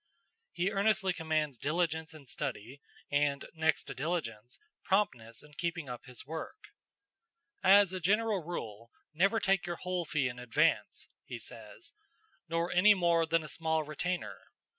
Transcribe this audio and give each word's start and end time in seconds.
He 0.51 0.71
earnestly 0.71 1.13
commends 1.13 1.59
diligence 1.59 2.15
in 2.15 2.25
study, 2.25 2.81
and, 3.11 3.45
next 3.53 3.83
to 3.83 3.93
diligence, 3.93 4.57
promptness 4.83 5.43
in 5.43 5.53
keeping 5.53 5.89
up 5.89 6.05
his 6.05 6.25
work. 6.25 6.69
"As 7.61 7.93
a 7.93 7.99
general 7.99 8.41
rule, 8.43 8.89
never 9.13 9.39
take 9.39 9.67
your 9.67 9.75
whole 9.75 10.05
fee 10.05 10.27
in 10.27 10.39
advance," 10.39 11.07
he 11.23 11.37
says, 11.37 11.93
"nor 12.49 12.71
any 12.71 12.95
more 12.95 13.27
than 13.27 13.43
a 13.43 13.47
small 13.47 13.83
retainer. 13.83 14.39